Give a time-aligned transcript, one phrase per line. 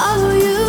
[0.00, 0.59] follow you.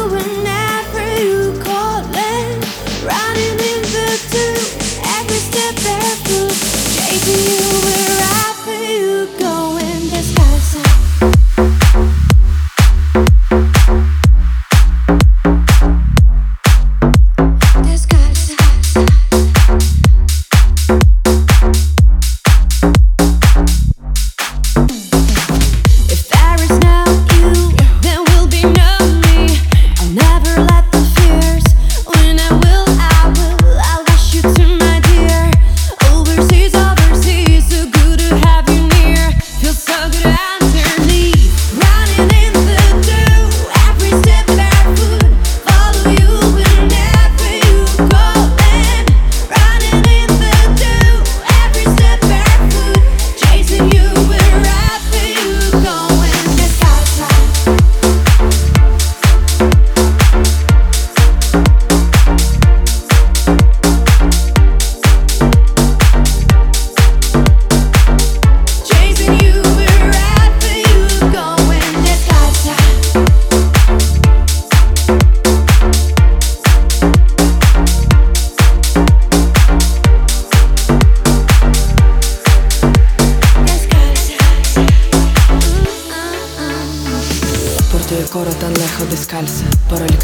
[89.10, 90.18] Descalza Por el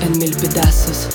[0.00, 1.08] en mil pedazos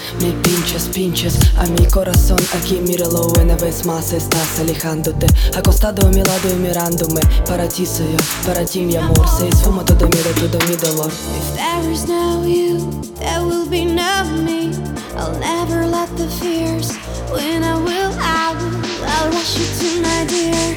[1.57, 6.55] a mi corazón Aquí míralo una vez más Estás alejándote Acostado a mi lado y
[6.55, 10.75] mirándome Para ti soy yo, para ti mi amor Se esfuma todo mi todo mi
[10.75, 14.71] dolor If there is no you, there will be no me.
[15.15, 16.91] I'll never let the fears
[17.31, 20.75] When I will, I will I'll rush you tonight, dear.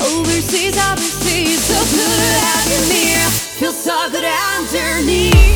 [0.00, 1.37] Overseas, overseas
[3.88, 5.47] So good underneath